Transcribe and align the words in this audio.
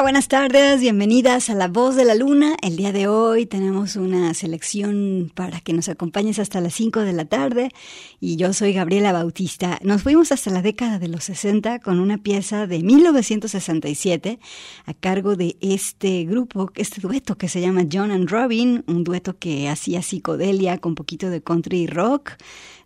Buenas 0.00 0.28
tardes, 0.28 0.80
bienvenidas 0.80 1.50
a 1.50 1.54
La 1.54 1.66
Voz 1.66 1.96
de 1.96 2.04
la 2.04 2.14
Luna. 2.14 2.54
El 2.62 2.76
día 2.76 2.92
de 2.92 3.08
hoy 3.08 3.46
tenemos 3.46 3.96
una 3.96 4.32
selección 4.32 5.30
para 5.34 5.60
que 5.60 5.72
nos 5.72 5.88
acompañes 5.88 6.38
hasta 6.38 6.60
las 6.60 6.74
5 6.74 7.00
de 7.00 7.12
la 7.12 7.24
tarde 7.24 7.70
y 8.20 8.36
yo 8.36 8.52
soy 8.52 8.72
Gabriela 8.72 9.12
Bautista. 9.12 9.78
Nos 9.82 10.02
fuimos 10.02 10.30
hasta 10.30 10.50
la 10.50 10.62
década 10.62 11.00
de 11.00 11.08
los 11.08 11.24
60 11.24 11.80
con 11.80 11.98
una 11.98 12.16
pieza 12.16 12.68
de 12.68 12.82
1967 12.82 14.38
a 14.86 14.94
cargo 14.94 15.34
de 15.34 15.56
este 15.60 16.24
grupo, 16.24 16.70
este 16.76 17.00
dueto 17.00 17.36
que 17.36 17.48
se 17.48 17.60
llama 17.60 17.82
John 17.90 18.12
and 18.12 18.30
Robin, 18.30 18.84
un 18.86 19.02
dueto 19.02 19.36
que 19.36 19.68
hacía 19.68 20.00
psicodelia 20.00 20.78
con 20.78 20.94
poquito 20.94 21.28
de 21.28 21.42
country 21.42 21.88
rock. 21.88 22.32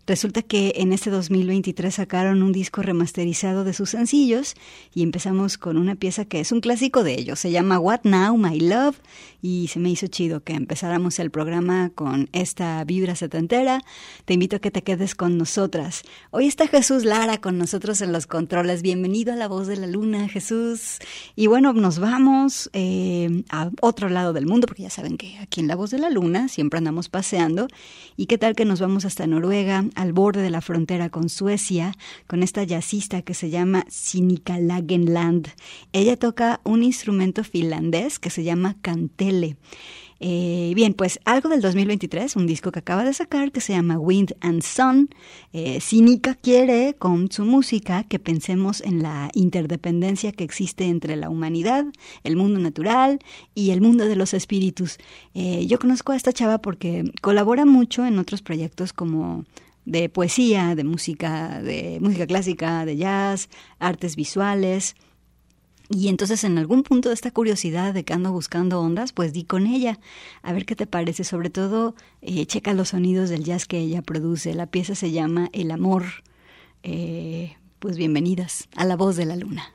Resulta 0.06 0.42
que 0.42 0.74
en 0.76 0.92
este 0.92 1.10
2023 1.10 1.94
sacaron 1.94 2.42
un 2.42 2.52
disco 2.52 2.82
remasterizado 2.82 3.62
de 3.62 3.72
sus 3.72 3.90
sencillos 3.90 4.54
y 4.92 5.04
empezamos 5.04 5.58
con 5.58 5.76
una 5.76 5.94
pieza 5.94 6.24
que 6.24 6.40
es 6.40 6.50
un 6.50 6.60
clásico 6.60 7.04
de 7.04 7.14
ellos. 7.14 7.38
Se 7.38 7.52
llama 7.52 7.78
What 7.78 8.00
Now, 8.02 8.36
My 8.36 8.58
Love 8.58 8.96
y 9.42 9.68
se 9.68 9.80
me 9.80 9.90
hizo 9.90 10.06
chido 10.06 10.42
que 10.42 10.54
empezáramos 10.54 11.18
el 11.18 11.30
programa 11.30 11.90
con 11.94 12.30
esta 12.32 12.82
vibra 12.84 13.16
setentera. 13.16 13.82
Te 14.24 14.34
invito 14.34 14.56
a 14.56 14.58
que 14.60 14.70
te 14.70 14.82
quedes 14.82 15.14
con 15.14 15.36
nosotras. 15.36 16.02
Hoy 16.30 16.46
está 16.46 16.68
Jesús 16.68 17.04
Lara 17.04 17.38
con 17.38 17.58
nosotros 17.58 18.00
en 18.00 18.12
los 18.12 18.26
controles. 18.26 18.82
Bienvenido 18.82 19.32
a 19.32 19.36
La 19.36 19.48
Voz 19.48 19.66
de 19.66 19.76
la 19.76 19.88
Luna, 19.88 20.28
Jesús. 20.28 20.98
Y 21.36 21.48
bueno, 21.48 21.72
nos 21.72 21.98
vamos 21.98 22.70
eh, 22.72 23.42
a 23.50 23.70
otro 23.80 24.08
lado 24.08 24.32
del 24.32 24.46
mundo 24.46 24.66
porque 24.66 24.84
ya 24.84 24.90
saben 24.90 25.18
que 25.18 25.36
aquí 25.38 25.60
en 25.60 25.66
La 25.66 25.76
Voz 25.76 25.90
de 25.90 25.98
la 25.98 26.08
Luna 26.08 26.48
siempre 26.48 26.78
andamos 26.78 27.08
paseando. 27.08 27.66
¿Y 28.16 28.26
qué 28.26 28.38
tal 28.38 28.54
que 28.54 28.64
nos 28.64 28.80
vamos 28.80 29.04
hasta 29.04 29.26
Noruega? 29.26 29.84
al 29.96 30.12
borde 30.12 30.42
de 30.42 30.50
la 30.50 30.60
frontera 30.60 31.10
con 31.10 31.28
Suecia, 31.28 31.92
con 32.26 32.42
esta 32.42 32.62
jazzista 32.62 33.22
que 33.22 33.34
se 33.34 33.50
llama 33.50 33.84
Sinikka 33.88 34.58
Lagenland. 34.58 35.48
Ella 35.92 36.16
toca 36.16 36.60
un 36.64 36.82
instrumento 36.82 37.44
finlandés 37.44 38.18
que 38.18 38.30
se 38.30 38.44
llama 38.44 38.76
Eh, 40.24 40.70
bien, 40.76 40.94
pues 40.94 41.18
algo 41.24 41.48
del 41.48 41.60
2023, 41.60 42.36
un 42.36 42.46
disco 42.46 42.70
que 42.70 42.78
acaba 42.78 43.02
de 43.02 43.12
sacar 43.12 43.50
que 43.50 43.60
se 43.60 43.72
llama 43.72 43.98
Wind 43.98 44.36
and 44.40 44.62
Sun. 44.62 45.10
Eh, 45.52 45.80
quiere 46.40 46.94
con 46.96 47.28
su 47.32 47.44
música 47.44 48.04
que 48.04 48.20
pensemos 48.20 48.82
en 48.82 49.02
la 49.02 49.32
interdependencia 49.34 50.30
que 50.30 50.44
existe 50.44 50.84
entre 50.84 51.16
la 51.16 51.28
humanidad, 51.28 51.86
el 52.22 52.36
mundo 52.36 52.60
natural 52.60 53.18
y 53.52 53.70
el 53.70 53.80
mundo 53.80 54.04
de 54.06 54.14
los 54.14 54.32
espíritus. 54.32 54.98
Eh, 55.34 55.66
yo 55.66 55.80
conozco 55.80 56.12
a 56.12 56.16
esta 56.16 56.32
chava 56.32 56.58
porque 56.58 57.10
colabora 57.20 57.64
mucho 57.64 58.06
en 58.06 58.20
otros 58.20 58.42
proyectos 58.42 58.92
como 58.92 59.44
de 59.86 60.08
poesía, 60.08 60.76
de 60.76 60.84
música, 60.84 61.60
de 61.60 61.98
música 62.00 62.28
clásica, 62.28 62.84
de 62.84 62.96
jazz, 62.96 63.48
artes 63.80 64.14
visuales. 64.14 64.94
Y 65.94 66.08
entonces 66.08 66.42
en 66.44 66.56
algún 66.56 66.82
punto 66.84 67.10
de 67.10 67.14
esta 67.14 67.30
curiosidad 67.30 67.92
de 67.92 68.04
que 68.04 68.14
ando 68.14 68.32
buscando 68.32 68.80
ondas, 68.80 69.12
pues 69.12 69.34
di 69.34 69.44
con 69.44 69.66
ella. 69.66 69.98
A 70.42 70.52
ver 70.52 70.64
qué 70.64 70.74
te 70.74 70.86
parece. 70.86 71.22
Sobre 71.22 71.50
todo, 71.50 71.94
eh, 72.22 72.46
checa 72.46 72.72
los 72.72 72.90
sonidos 72.90 73.28
del 73.28 73.44
jazz 73.44 73.66
que 73.66 73.78
ella 73.78 74.00
produce. 74.00 74.54
La 74.54 74.66
pieza 74.66 74.94
se 74.94 75.12
llama 75.12 75.50
El 75.52 75.70
Amor. 75.70 76.04
Eh, 76.82 77.56
pues 77.78 77.98
bienvenidas 77.98 78.68
a 78.74 78.86
La 78.86 78.96
Voz 78.96 79.16
de 79.16 79.26
la 79.26 79.36
Luna. 79.36 79.74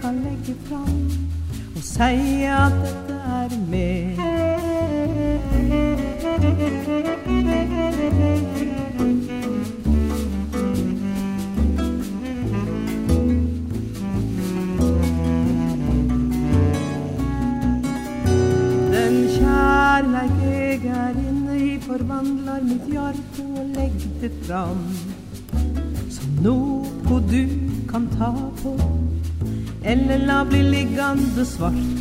Kan 0.00 0.14
legge 0.24 0.54
fram 0.68 1.10
Og 1.76 1.82
si 1.82 2.42
at 2.44 3.05
blir 30.44 30.62
liggande 30.62 31.44
svart. 31.44 31.95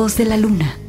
Voz 0.00 0.16
de 0.16 0.24
la 0.24 0.38
luna. 0.38 0.79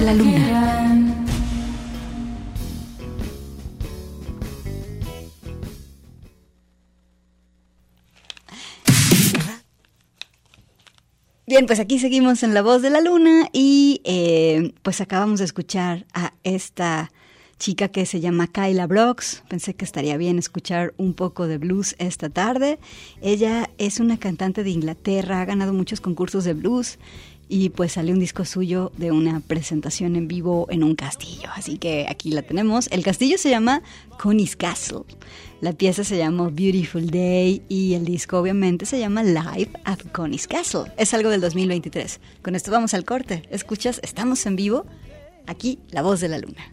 La 0.00 0.14
luna. 0.14 1.14
Bien, 11.46 11.64
pues 11.66 11.80
aquí 11.80 11.98
seguimos 11.98 12.42
en 12.42 12.52
La 12.52 12.60
Voz 12.60 12.82
de 12.82 12.90
la 12.90 13.00
Luna 13.00 13.48
y 13.52 14.02
eh, 14.04 14.74
pues 14.82 15.00
acabamos 15.00 15.38
de 15.38 15.46
escuchar 15.46 16.04
a 16.12 16.34
esta 16.44 17.10
chica 17.58 17.88
que 17.88 18.06
se 18.06 18.20
llama 18.20 18.46
Kyla 18.46 18.86
Brooks. 18.86 19.42
Pensé 19.48 19.74
que 19.74 19.84
estaría 19.84 20.16
bien 20.16 20.38
escuchar 20.38 20.94
un 20.96 21.14
poco 21.14 21.46
de 21.46 21.58
blues 21.58 21.96
esta 21.98 22.28
tarde. 22.28 22.78
Ella 23.20 23.70
es 23.78 23.98
una 23.98 24.18
cantante 24.18 24.62
de 24.62 24.70
Inglaterra, 24.70 25.40
ha 25.40 25.44
ganado 25.44 25.72
muchos 25.72 26.00
concursos 26.00 26.44
de 26.44 26.54
blues 26.54 26.98
y 27.48 27.70
pues 27.70 27.92
salió 27.92 28.12
un 28.12 28.20
disco 28.20 28.44
suyo 28.44 28.92
de 28.96 29.10
una 29.10 29.40
presentación 29.40 30.16
en 30.16 30.28
vivo 30.28 30.66
en 30.70 30.82
un 30.82 30.94
castillo. 30.94 31.48
Así 31.54 31.78
que 31.78 32.06
aquí 32.08 32.30
la 32.30 32.42
tenemos. 32.42 32.88
El 32.90 33.02
castillo 33.02 33.38
se 33.38 33.50
llama 33.50 33.82
Connie's 34.18 34.56
Castle. 34.56 35.00
La 35.60 35.72
pieza 35.72 36.04
se 36.04 36.16
llama 36.16 36.50
Beautiful 36.50 37.10
Day 37.10 37.62
y 37.68 37.94
el 37.94 38.04
disco 38.04 38.38
obviamente 38.38 38.86
se 38.86 38.98
llama 38.98 39.22
Live 39.22 39.70
at 39.84 39.98
Connie's 40.12 40.46
Castle. 40.46 40.92
Es 40.96 41.14
algo 41.14 41.30
del 41.30 41.40
2023. 41.40 42.20
Con 42.42 42.54
esto 42.54 42.70
vamos 42.70 42.94
al 42.94 43.04
corte. 43.04 43.42
Escuchas, 43.50 44.00
estamos 44.02 44.44
en 44.46 44.56
vivo. 44.56 44.86
Aquí, 45.46 45.78
la 45.90 46.02
voz 46.02 46.20
de 46.20 46.28
la 46.28 46.38
luna. 46.38 46.72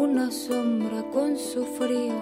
Una 0.00 0.30
sombra 0.30 1.02
con 1.12 1.36
su 1.36 1.62
frío, 1.78 2.14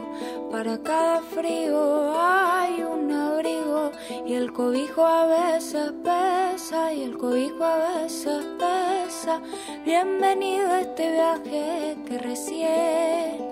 para 0.50 0.78
cada 0.78 1.20
frío 1.20 2.12
hay 2.18 2.82
un 2.82 3.12
abrigo 3.12 3.92
y 4.26 4.34
el 4.34 4.52
cobijo 4.52 5.04
a 5.04 5.26
veces 5.26 5.92
pesa 6.02 6.92
y 6.92 7.04
el 7.04 7.16
cobijo 7.16 7.62
a 7.62 8.02
veces 8.02 8.44
pesa. 8.58 9.40
Bienvenido 9.84 10.72
a 10.72 10.80
este 10.80 11.12
viaje 11.12 11.96
que 12.04 12.18
recién 12.18 13.46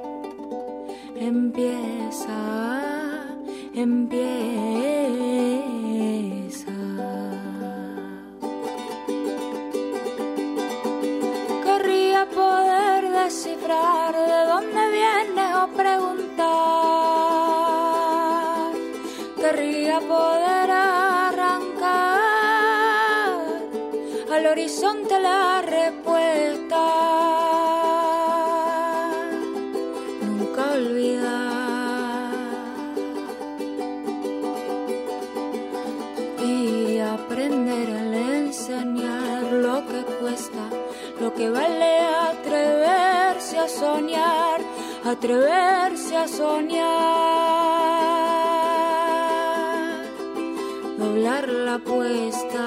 empieza, 1.14 2.34
empieza. 3.74 5.35
Descifrar 13.46 14.12
de 14.12 14.46
dónde 14.46 14.90
vienes 14.90 15.54
o 15.54 15.68
preguntar. 15.68 16.46
Querría 19.36 20.00
poder 20.00 20.70
arrancar 20.70 22.18
al 24.32 24.46
horizonte 24.46 25.20
la 25.20 25.62
respuesta. 25.62 26.05
Soñar, 43.96 44.60
atreverse 45.04 46.16
a 46.16 46.28
soñar, 46.28 46.86
doblar 50.98 51.48
la 51.48 51.74
apuesta. 51.74 52.66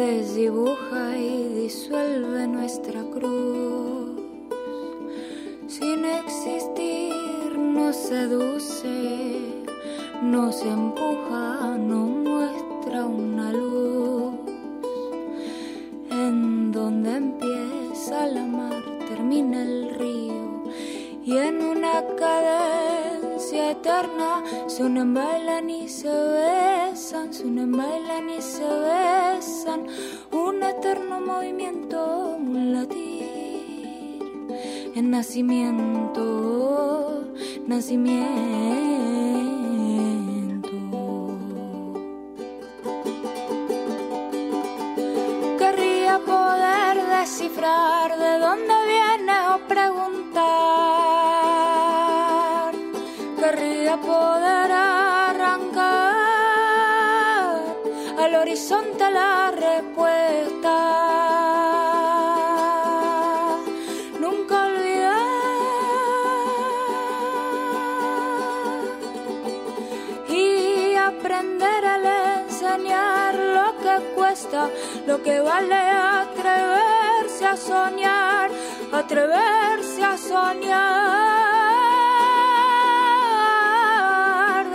Desdibuja 0.00 1.18
y 1.18 1.29
disuelve 1.70 2.48
nuestra 2.48 3.00
cruz. 3.14 4.20
Sin 5.68 6.04
existir 6.04 7.56
nos 7.56 7.94
seduce, 7.94 9.54
nos 10.20 10.62
empuja, 10.62 11.78
nos 11.78 12.08
muestra 12.28 13.06
una 13.06 13.52
luz. 13.52 14.34
En 16.10 16.72
donde 16.72 17.10
empieza 17.24 18.26
la 18.26 18.46
mar, 18.46 18.82
termina 19.08 19.62
el 19.62 19.94
río 19.94 20.64
y 21.24 21.36
en 21.36 21.62
una 21.62 22.04
cadencia 22.16 23.70
eterna 23.70 24.42
se 24.66 24.82
bailan 24.82 25.70
y 25.70 25.88
se 25.88 26.08
besan, 26.08 27.32
se 27.32 27.44
bailan 27.44 28.28
y 28.30 28.42
se 28.42 28.64
besan, 28.64 29.86
eterno 30.80 31.20
movimiento, 31.20 32.36
un 32.38 32.72
latir, 32.72 34.22
en 34.94 35.10
nacimiento, 35.10 36.22
nacimiento. 37.66 38.99
Vale 75.42 75.74
atreverse 75.74 77.44
a 77.46 77.56
soñar, 77.56 78.50
atreverse 78.92 80.02
a 80.04 80.16
soñar, 80.16 80.80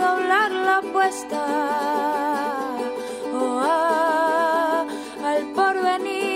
doblar 0.04 0.50
la 0.50 0.76
apuesta 0.78 1.44
oh, 3.34 3.60
ah, 3.62 4.86
al 5.24 5.42
porvenir, 5.56 6.26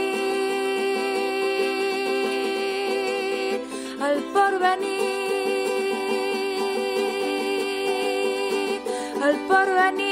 al 4.00 4.16
porvenir, 4.34 5.10
al 9.22 9.36
porvenir, 9.48 10.09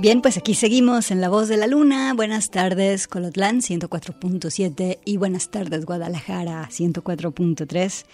Bien, 0.00 0.22
pues 0.22 0.38
aquí 0.38 0.54
seguimos 0.54 1.10
en 1.10 1.20
La 1.20 1.28
Voz 1.28 1.48
de 1.48 1.58
la 1.58 1.66
Luna. 1.66 2.14
Buenas 2.14 2.50
tardes, 2.50 3.06
Colotlán 3.06 3.60
104.7 3.60 4.98
y 5.04 5.18
buenas 5.18 5.50
tardes, 5.50 5.84
Guadalajara 5.84 6.66
104.3. 6.70 8.06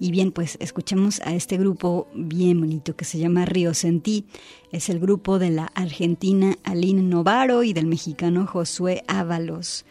Y 0.00 0.10
bien, 0.10 0.32
pues 0.32 0.56
escuchemos 0.58 1.20
a 1.20 1.36
este 1.36 1.56
grupo 1.56 2.08
bien 2.12 2.58
bonito 2.58 2.96
que 2.96 3.04
se 3.04 3.20
llama 3.20 3.44
Río 3.44 3.72
Sentí. 3.72 4.24
Es 4.72 4.88
el 4.88 4.98
grupo 4.98 5.38
de 5.38 5.50
la 5.50 5.66
argentina 5.76 6.56
Aline 6.64 7.02
Novaro 7.02 7.62
y 7.62 7.72
del 7.72 7.86
mexicano 7.86 8.44
Josué 8.44 9.04
Ábalos. 9.06 9.84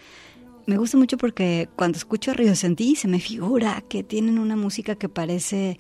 Me 0.66 0.78
gusta 0.78 0.98
mucho 0.98 1.16
porque 1.16 1.70
cuando 1.78 1.98
escucho 1.98 2.32
a 2.32 2.34
Río 2.34 2.58
Sentí 2.58 2.98
se 2.98 3.08
me 3.08 3.22
figura 3.22 3.86
que 3.88 4.04
tienen 4.04 4.38
una 4.38 4.58
música 4.58 4.96
que 4.96 5.08
parece 5.08 5.80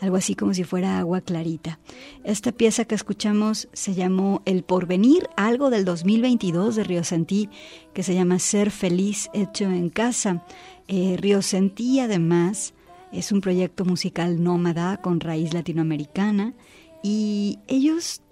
algo 0.00 0.16
así 0.16 0.34
como 0.34 0.54
si 0.54 0.64
fuera 0.64 0.98
agua 0.98 1.20
clarita. 1.20 1.78
Esta 2.24 2.52
pieza 2.52 2.84
que 2.84 2.94
escuchamos 2.94 3.68
se 3.72 3.94
llamó 3.94 4.42
El 4.44 4.62
Porvenir, 4.62 5.28
algo 5.36 5.70
del 5.70 5.84
2022 5.84 6.76
de 6.76 6.84
Río 6.84 7.04
Sentí, 7.04 7.48
que 7.94 8.02
se 8.02 8.14
llama 8.14 8.38
Ser 8.38 8.70
Feliz 8.70 9.28
Hecho 9.32 9.64
en 9.64 9.90
Casa. 9.90 10.44
Eh, 10.86 11.16
Río 11.18 11.42
Sentí 11.42 12.00
además 12.00 12.74
es 13.12 13.32
un 13.32 13.40
proyecto 13.40 13.84
musical 13.84 14.42
nómada 14.42 14.98
con 14.98 15.20
raíz 15.20 15.54
latinoamericana 15.54 16.54
y 17.02 17.58
ellos 17.66 18.22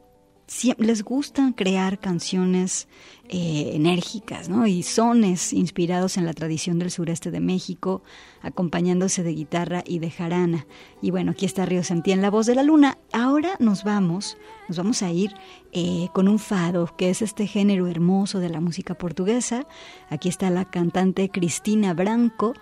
les 0.79 1.03
gustan 1.03 1.53
crear 1.53 1.99
canciones 1.99 2.89
eh, 3.29 3.73
enérgicas 3.75 4.49
¿no? 4.49 4.69
y 4.69 4.85
sones 4.85 5.53
inspirados 5.53 6.17
en 6.17 6.25
la 6.25 6.33
tradición 6.33 6.79
del 6.79 6.93
sureste 6.93 7.33
de 7.33 7.41
México, 7.41 8.03
acompañándose 8.43 9.25
de 9.25 9.35
guitarra 9.35 9.83
y 9.85 9.99
de 9.99 10.11
jarana. 10.11 10.67
Y 11.03 11.11
bueno, 11.11 11.33
aquí 11.33 11.45
está 11.47 11.67
Río 11.67 11.83
Sentí 11.83 12.13
en 12.13 12.23
la 12.23 12.31
voz 12.31 12.47
de 12.47 12.55
la 12.55 12.63
luna. 12.63 12.99
Ahora 13.13 13.57
nos 13.59 13.83
vamos, 13.83 14.39
nos 14.69 14.77
vamos 14.79 15.03
a 15.03 15.11
ir 15.11 15.35
eh, 15.73 16.09
con 16.15 16.29
un 16.29 16.39
fado, 16.39 16.95
que 16.97 17.11
es 17.11 17.23
este 17.23 17.49
género 17.49 17.89
hermoso 17.89 18.39
de 18.39 18.49
la 18.49 18.61
música 18.61 18.95
portuguesa. 18.95 19.67
Aquí 20.09 20.29
está 20.29 20.49
la 20.51 20.65
cantante 20.65 21.29
Cristina 21.29 21.93
Branco, 21.95 22.55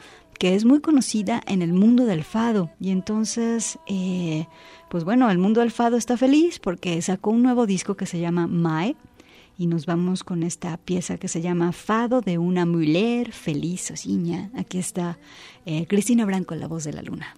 que 0.44 0.54
es 0.54 0.66
muy 0.66 0.80
conocida 0.80 1.40
en 1.46 1.62
el 1.62 1.72
mundo 1.72 2.04
del 2.04 2.22
fado. 2.22 2.70
Y 2.78 2.90
entonces, 2.90 3.78
eh, 3.87 4.46
pues 4.90 5.02
bueno, 5.02 5.30
el 5.30 5.38
mundo 5.38 5.62
del 5.62 5.70
fado 5.70 5.96
está 5.96 6.18
feliz 6.18 6.59
porque 6.59 7.00
sacó 7.00 7.30
un 7.30 7.42
nuevo 7.42 7.64
disco 7.64 7.94
que 7.94 8.04
se 8.04 8.20
llama 8.20 8.46
Mae. 8.46 8.94
Y 9.57 9.68
nos 9.68 9.87
vamos 9.87 10.22
con 10.22 10.42
esta 10.42 10.76
pieza 10.76 11.16
que 11.16 11.28
se 11.28 11.40
llama 11.40 11.72
Fado 11.72 12.20
de 12.20 12.37
una 12.37 12.66
mujer 12.66 13.33
feliz, 13.33 13.90
osiña. 13.90 14.50
Aquí 14.54 14.76
está 14.76 15.18
eh, 15.64 15.87
Cristina 15.87 16.26
Branco, 16.26 16.54
la 16.57 16.68
voz 16.68 16.85
de 16.85 16.92
la 16.92 17.00
luna. 17.00 17.35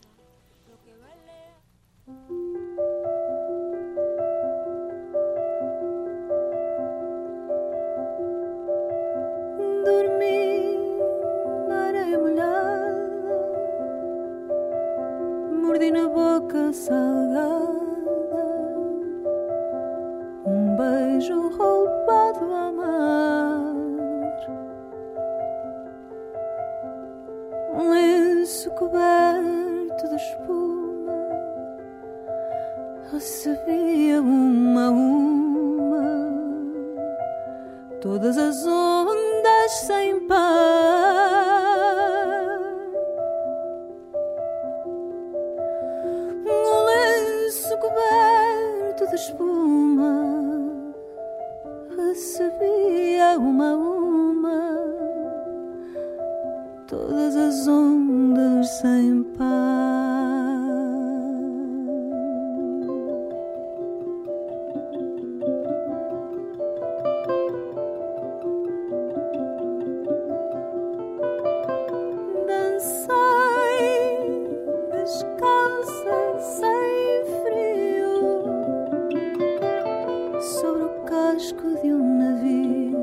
Sobre 80.46 80.84
o 80.84 80.88
casco 81.04 81.68
de 81.82 81.92
um 81.92 82.18
navio. 82.18 82.96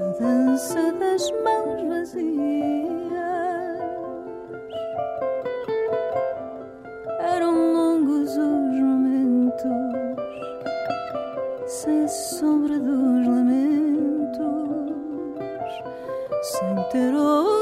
A 0.00 0.22
dança 0.22 0.92
das 0.92 1.30
mãos 1.42 1.82
vazias. 1.88 3.18
Eram 7.18 7.72
longos 7.72 8.30
os 8.30 8.80
momentos, 8.80 9.62
sem 11.66 12.04
a 12.04 12.08
sombra 12.08 12.78
dos 12.78 13.26
lamentos, 13.26 14.38
sem 16.42 16.74
ter 16.90 17.14
outra 17.14 17.57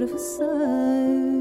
escreve 0.00 0.18
sem 0.18 1.39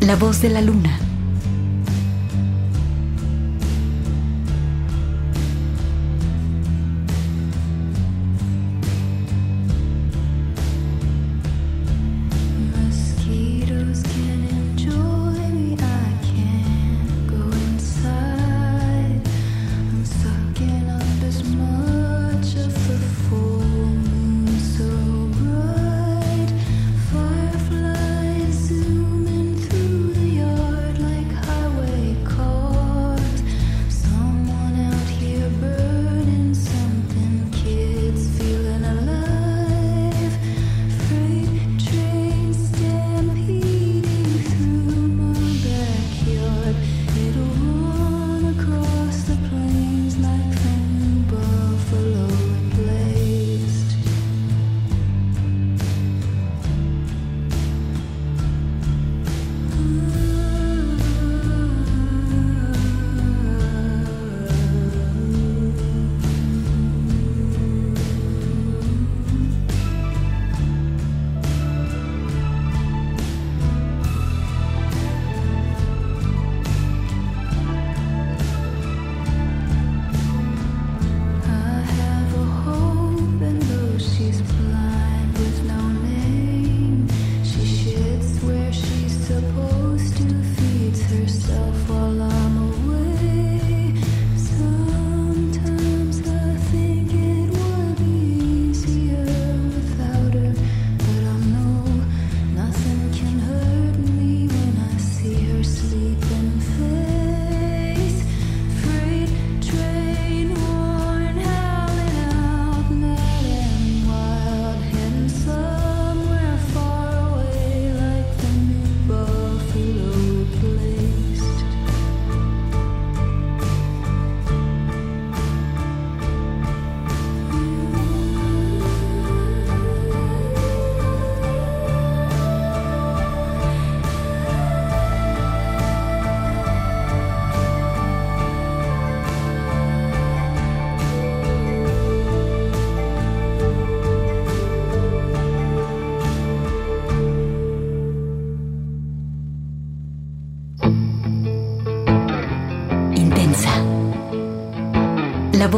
La 0.00 0.16
voz 0.16 0.42
de 0.42 0.48
la 0.48 0.60
luna. 0.60 1.09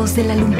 De 0.02 0.24
la 0.24 0.34
luna. 0.34 0.58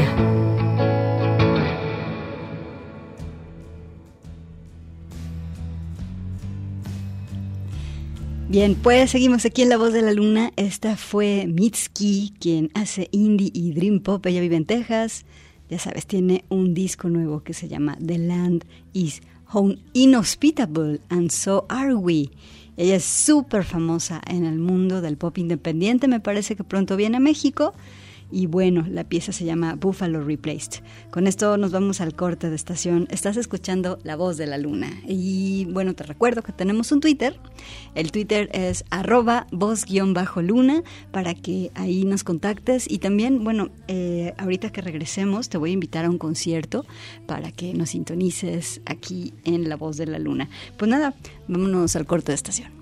Bien, 8.48 8.76
pues 8.76 9.11
seguimos 9.11 9.44
aquí 9.44 9.62
en 9.62 9.68
La 9.68 9.76
Voz 9.76 9.92
de 9.92 10.00
la 10.00 10.12
Luna. 10.12 10.52
Esta 10.55 10.96
fue 10.96 11.48
Mitski, 11.48 12.35
quien 12.38 12.70
hace 12.74 13.09
indie 13.11 13.50
y 13.52 13.72
dream 13.72 13.98
pop. 13.98 14.24
Ella 14.26 14.40
vive 14.40 14.55
en 14.55 14.64
Texas. 14.64 15.26
Ya 15.68 15.81
sabes, 15.81 16.07
tiene 16.07 16.44
un 16.48 16.72
disco 16.72 17.09
nuevo 17.09 17.42
que 17.42 17.52
se 17.52 17.66
llama 17.66 17.98
The 17.98 18.18
Land 18.18 18.64
is 18.92 19.22
Home 19.52 19.76
Inhospitable 19.92 21.00
and 21.09 21.31
So 21.33 21.66
Are 21.68 21.94
We. 21.96 22.31
Ella 22.76 22.94
es 22.94 23.05
súper 23.05 23.64
famosa 23.64 24.22
en 24.24 24.44
el 24.44 24.61
mundo 24.61 25.00
del 25.00 25.16
pop 25.16 25.37
independiente. 25.37 26.07
Me 26.07 26.20
parece 26.20 26.55
que 26.55 26.62
pronto 26.62 26.96
viene 26.96 27.16
a 27.16 27.20
México. 27.20 27.74
Y 28.33 28.47
bueno, 28.47 28.87
la 28.88 29.05
pieza 29.05 29.31
se 29.31 29.45
llama 29.45 29.75
Buffalo 29.75 30.25
Replaced. 30.25 30.83
Con 31.11 31.27
esto 31.27 31.59
nos 31.59 31.71
vamos 31.71 32.01
al 32.01 32.14
corte 32.14 32.49
de 32.49 32.57
estación. 32.57 33.07
Estás 33.11 33.37
escuchando 33.37 33.99
La 34.05 34.16
Voz 34.16 34.38
de 34.38 34.47
la 34.47 34.57
Luna. 34.57 34.90
Y 35.07 35.66
bueno, 35.66 35.95
te 35.95 36.05
recuerdo 36.05 36.42
que 36.42 36.53
tenemos 36.53 36.90
un 36.92 37.01
Twitter. 37.01 37.38
El 37.95 38.11
Twitter 38.11 38.49
es 38.53 38.85
arroba 38.90 39.47
voz-luna 39.53 40.83
para 41.11 41.35
que 41.35 41.71
ahí 41.75 42.05
nos 42.05 42.25
contactes. 42.25 42.90
Y 42.90 42.99
también, 42.99 43.45
bueno, 43.45 43.68
eh, 43.87 44.33
ahorita 44.38 44.71
que 44.71 44.81
regresemos 44.81 45.51
te 45.51 45.59
voy 45.59 45.71
a 45.71 45.75
invitar 45.75 46.07
a 46.07 46.11
un 46.11 46.18
concierto 46.18 46.87
para 47.27 47.53
que 47.53 47.75
nos 47.75 47.90
sintonices 47.90 48.81
aquí 48.87 49.35
en 49.45 49.68
La 49.68 49.77
Voz 49.77 49.99
de 49.99 50.07
la 50.07 50.18
Luna. 50.18 50.49
Pues 50.79 50.90
nada, 50.90 51.14
vámonos 51.49 51.95
al 51.97 52.07
corte 52.07 52.33
de 52.33 52.37
estación. 52.37 52.82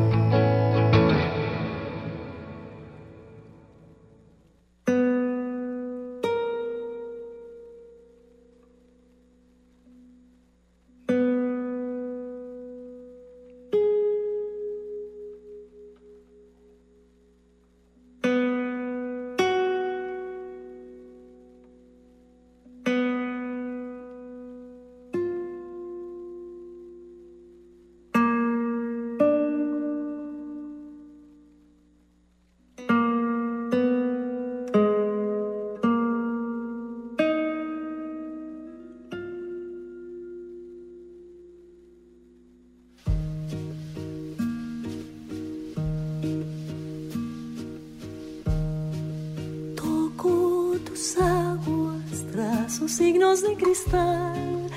De 53.41 53.55
cristal. 53.55 54.69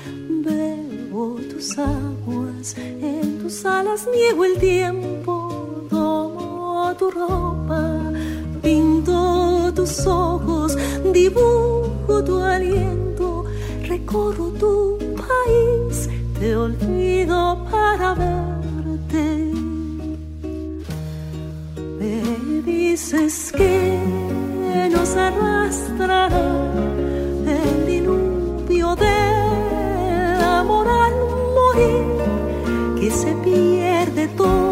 Bebo 0.43 1.35
tus 1.51 1.77
aguas, 1.77 2.75
en 2.77 3.39
tus 3.39 3.65
alas 3.65 4.07
niego 4.13 4.45
el 4.45 4.57
tiempo, 4.57 5.85
tomo 5.89 6.93
tu 6.97 7.11
ropa, 7.11 8.11
pinto 8.61 9.71
tus 9.73 10.05
ojos, 10.07 10.77
dibujo 11.13 12.23
tu 12.23 12.39
aliento, 12.39 13.45
recorro 13.87 14.49
tu 14.59 14.97
país, 15.15 16.09
te 16.39 16.55
olvido 16.55 17.65
para 17.71 18.13
verte. 18.13 19.51
Me 21.99 22.61
dices 22.63 23.51
que 23.55 24.89
nos 24.91 25.15
arrastrará 25.15 27.04
tú. 34.27 34.64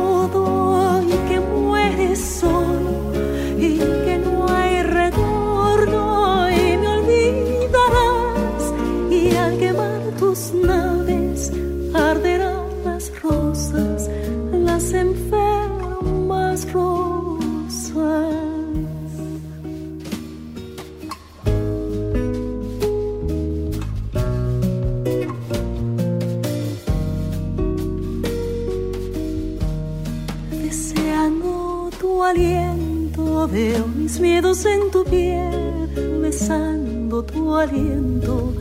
Miedos 34.44 34.66
en 34.66 34.92
tu 34.92 35.04
piel, 35.06 36.20
besando 36.22 37.24
tu 37.24 37.56
aliento, 37.56 38.54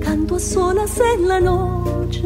canto 0.00 0.36
a 0.36 0.40
solas 0.40 0.98
en 1.14 1.28
la 1.28 1.40
noche, 1.40 2.22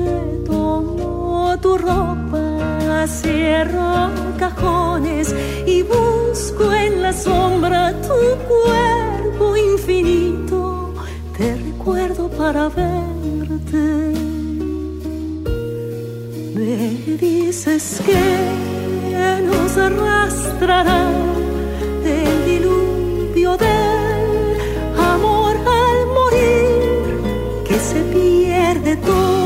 tomo 0.46 1.58
tu 1.60 1.76
ropa, 1.76 3.06
cierro 3.08 4.10
cajones 4.38 5.34
y 5.66 5.82
busco 5.82 6.72
en 6.72 7.02
la 7.02 7.12
sombra 7.12 7.92
tu 8.00 8.20
cuerpo 8.48 9.56
infinito, 9.56 10.94
te 11.36 11.56
recuerdo 11.56 12.28
para 12.28 12.68
verte. 12.68 13.86
Me 16.54 17.16
dices 17.18 18.00
que 18.06 19.40
nos 19.48 19.76
arrastrará 19.76 21.29
tú. 29.00 29.39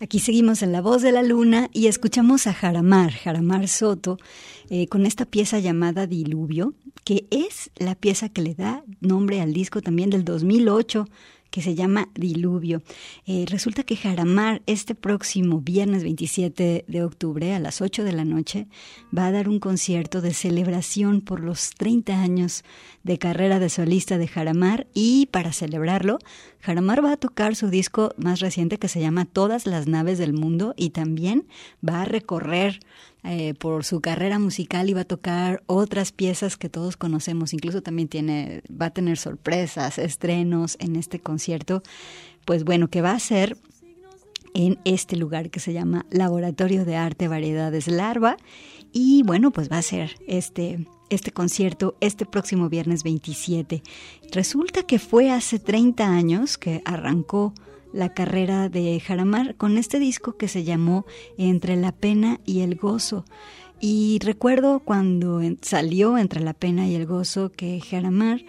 Aquí 0.00 0.20
seguimos 0.20 0.62
en 0.62 0.70
La 0.70 0.80
Voz 0.80 1.02
de 1.02 1.10
la 1.10 1.24
Luna 1.24 1.70
y 1.72 1.88
escuchamos 1.88 2.46
a 2.46 2.54
Jaramar, 2.54 3.10
Jaramar 3.10 3.66
Soto, 3.66 4.16
eh, 4.70 4.86
con 4.86 5.06
esta 5.06 5.24
pieza 5.24 5.58
llamada 5.58 6.06
Diluvio, 6.06 6.74
que 7.02 7.26
es 7.32 7.70
la 7.74 7.96
pieza 7.96 8.28
que 8.28 8.42
le 8.42 8.54
da 8.54 8.84
nombre 9.00 9.40
al 9.40 9.52
disco 9.52 9.82
también 9.82 10.10
del 10.10 10.24
2008 10.24 11.08
que 11.50 11.62
se 11.62 11.74
llama 11.74 12.08
Diluvio. 12.14 12.82
Eh, 13.26 13.44
resulta 13.48 13.82
que 13.82 13.96
Jaramar 13.96 14.62
este 14.66 14.94
próximo 14.94 15.60
viernes 15.60 16.02
27 16.02 16.84
de 16.86 17.02
octubre 17.02 17.54
a 17.54 17.60
las 17.60 17.80
8 17.80 18.04
de 18.04 18.12
la 18.12 18.24
noche 18.24 18.66
va 19.16 19.26
a 19.26 19.32
dar 19.32 19.48
un 19.48 19.58
concierto 19.58 20.20
de 20.20 20.34
celebración 20.34 21.20
por 21.20 21.40
los 21.40 21.70
30 21.70 22.20
años 22.20 22.64
de 23.02 23.18
carrera 23.18 23.58
de 23.58 23.70
solista 23.70 24.18
de 24.18 24.28
Jaramar 24.28 24.86
y 24.94 25.26
para 25.26 25.52
celebrarlo, 25.52 26.18
Jaramar 26.60 27.04
va 27.04 27.12
a 27.12 27.16
tocar 27.16 27.56
su 27.56 27.68
disco 27.68 28.12
más 28.16 28.40
reciente 28.40 28.78
que 28.78 28.88
se 28.88 29.00
llama 29.00 29.24
Todas 29.24 29.66
las 29.66 29.86
naves 29.86 30.18
del 30.18 30.32
mundo 30.32 30.74
y 30.76 30.90
también 30.90 31.46
va 31.86 32.02
a 32.02 32.04
recorrer 32.04 32.80
eh, 33.24 33.54
por 33.54 33.84
su 33.84 34.00
carrera 34.00 34.38
musical 34.38 34.88
y 34.88 34.94
va 34.94 35.00
a 35.00 35.04
tocar 35.04 35.62
otras 35.66 36.12
piezas 36.12 36.56
que 36.56 36.68
todos 36.68 36.96
conocemos. 36.96 37.52
Incluso 37.52 37.82
también 37.82 38.08
tiene, 38.08 38.62
va 38.70 38.86
a 38.86 38.90
tener 38.90 39.18
sorpresas, 39.18 39.98
estrenos 39.98 40.76
en 40.80 40.96
este 40.96 41.18
concierto. 41.18 41.82
Pues 42.44 42.64
bueno, 42.64 42.88
que 42.88 43.02
va 43.02 43.12
a 43.12 43.18
ser 43.18 43.58
en 44.54 44.78
este 44.84 45.16
lugar 45.16 45.50
que 45.50 45.60
se 45.60 45.72
llama 45.72 46.06
Laboratorio 46.10 46.84
de 46.84 46.96
Arte 46.96 47.28
Variedades 47.28 47.88
Larva. 47.88 48.36
Y 48.92 49.22
bueno, 49.24 49.50
pues 49.50 49.70
va 49.70 49.78
a 49.78 49.82
ser 49.82 50.16
este, 50.26 50.86
este 51.10 51.32
concierto 51.32 51.96
este 52.00 52.24
próximo 52.24 52.68
viernes 52.68 53.02
27. 53.02 53.82
Resulta 54.32 54.84
que 54.84 54.98
fue 54.98 55.30
hace 55.30 55.58
30 55.58 56.08
años 56.08 56.56
que 56.56 56.82
arrancó 56.84 57.52
la 57.92 58.12
carrera 58.12 58.68
de 58.68 59.00
Jaramar 59.00 59.56
con 59.56 59.78
este 59.78 59.98
disco 59.98 60.36
que 60.36 60.48
se 60.48 60.64
llamó 60.64 61.06
Entre 61.36 61.76
la 61.76 61.92
pena 61.92 62.40
y 62.44 62.60
el 62.60 62.76
gozo. 62.76 63.24
Y 63.80 64.18
recuerdo 64.24 64.80
cuando 64.80 65.40
salió 65.62 66.18
Entre 66.18 66.40
la 66.40 66.54
pena 66.54 66.88
y 66.88 66.94
el 66.94 67.06
gozo 67.06 67.50
que 67.50 67.80
Jaramar 67.80 68.40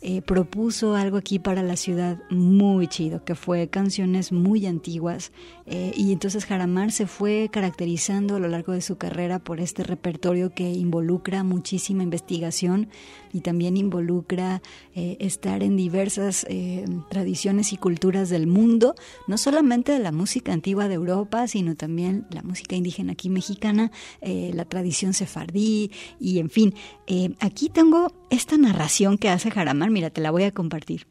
eh, 0.00 0.22
propuso 0.22 0.94
algo 0.94 1.16
aquí 1.16 1.40
para 1.40 1.62
la 1.62 1.74
ciudad 1.74 2.18
muy 2.30 2.86
chido, 2.86 3.24
que 3.24 3.34
fue 3.34 3.68
canciones 3.68 4.30
muy 4.30 4.64
antiguas. 4.66 5.32
Eh, 5.70 5.92
y 5.94 6.12
entonces 6.12 6.46
Jaramar 6.46 6.92
se 6.92 7.06
fue 7.06 7.50
caracterizando 7.52 8.36
a 8.36 8.38
lo 8.38 8.48
largo 8.48 8.72
de 8.72 8.80
su 8.80 8.96
carrera 8.96 9.38
por 9.38 9.60
este 9.60 9.82
repertorio 9.82 10.54
que 10.54 10.70
involucra 10.72 11.44
muchísima 11.44 12.02
investigación 12.02 12.88
y 13.32 13.40
también 13.40 13.76
involucra 13.76 14.62
eh, 14.94 15.16
estar 15.20 15.62
en 15.62 15.76
diversas 15.76 16.46
eh, 16.48 16.84
tradiciones 17.10 17.72
y 17.72 17.76
culturas 17.76 18.28
del 18.28 18.46
mundo, 18.46 18.94
no 19.26 19.38
solamente 19.38 19.92
de 19.92 19.98
la 19.98 20.12
música 20.12 20.52
antigua 20.52 20.88
de 20.88 20.94
Europa, 20.94 21.46
sino 21.46 21.76
también 21.76 22.26
la 22.30 22.42
música 22.42 22.76
indígena 22.76 23.12
aquí 23.12 23.30
mexicana, 23.30 23.90
eh, 24.20 24.50
la 24.54 24.64
tradición 24.64 25.12
sefardí 25.12 25.90
y 26.18 26.38
en 26.38 26.50
fin. 26.50 26.74
Aquí 27.40 27.68
tengo 27.70 28.12
esta 28.30 28.58
narración 28.58 29.18
que 29.18 29.30
hace 29.30 29.50
Jaramar, 29.50 29.90
mira, 29.90 30.10
te 30.10 30.20
la 30.20 30.30
voy 30.30 30.44
a 30.44 30.52
compartir. 30.52 31.06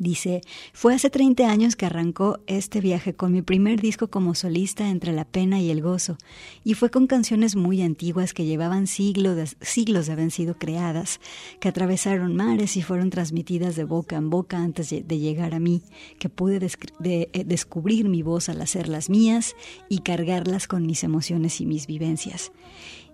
Dice, 0.00 0.40
fue 0.72 0.94
hace 0.94 1.10
30 1.10 1.50
años 1.50 1.76
que 1.76 1.84
arrancó 1.84 2.38
este 2.46 2.80
viaje 2.80 3.12
con 3.12 3.32
mi 3.32 3.42
primer 3.42 3.82
disco 3.82 4.08
como 4.08 4.34
solista 4.34 4.88
entre 4.88 5.12
la 5.12 5.26
pena 5.26 5.60
y 5.60 5.70
el 5.70 5.82
gozo, 5.82 6.16
y 6.64 6.72
fue 6.72 6.90
con 6.90 7.06
canciones 7.06 7.54
muy 7.54 7.82
antiguas 7.82 8.32
que 8.32 8.46
llevaban 8.46 8.86
siglos 8.86 9.36
de, 9.36 9.46
siglos 9.60 10.08
haber 10.08 10.30
sido 10.30 10.56
creadas, 10.56 11.20
que 11.60 11.68
atravesaron 11.68 12.34
mares 12.34 12.78
y 12.78 12.82
fueron 12.82 13.10
transmitidas 13.10 13.76
de 13.76 13.84
boca 13.84 14.16
en 14.16 14.30
boca 14.30 14.56
antes 14.56 14.88
de 14.88 15.18
llegar 15.18 15.52
a 15.52 15.60
mí, 15.60 15.82
que 16.18 16.30
pude 16.30 16.66
eh, 17.04 17.44
descubrir 17.44 18.08
mi 18.08 18.22
voz 18.22 18.48
al 18.48 18.62
hacerlas 18.62 19.10
mías 19.10 19.54
y 19.90 19.98
cargarlas 19.98 20.66
con 20.66 20.86
mis 20.86 21.04
emociones 21.04 21.60
y 21.60 21.66
mis 21.66 21.86
vivencias. 21.86 22.52